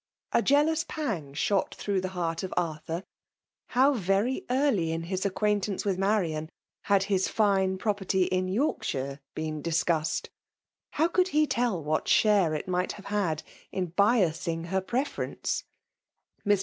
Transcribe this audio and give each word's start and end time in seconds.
A 0.33 0.41
je^uspang 0.41 1.35
shot 1.35 1.75
throiigh 1.79 2.01
the 2.01 2.07
heart 2.17 2.41
of 2.41 2.51
Art]iurl 2.57 3.03
How 3.67 3.93
very 3.93 4.47
early 4.49 4.91
in 4.91 5.03
his 5.03 5.27
acquaintance 5.27 5.83
wf^ 5.83 5.95
Marian 5.99 6.49
had 6.85 7.03
hia 7.03 7.19
fine 7.19 7.77
property 7.77 8.23
in 8.23 8.47
York 8.47 8.81
^hiie 8.83 9.19
boen 9.35 9.61
discussed 9.61 10.31
1 10.95 11.03
How 11.03 11.07
could 11.07 11.27
he 11.27 11.45
tell 11.45 11.83
what 11.83 12.05
filiate 12.05 12.57
it 12.61 12.67
might 12.67 12.97
bave 12.97 13.05
had 13.05 13.43
in 13.71 13.91
biaaaing 13.91 14.69
her 14.69 14.81
pte^ 14.81 15.05
fexeti^el 15.05 15.39
"^ 15.65 15.65
1i(Lr. 16.47 16.59